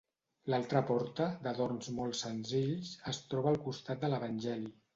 [0.51, 4.77] L'altra porta, d'adorns molt senzills, es troba al costat de l'evangeli.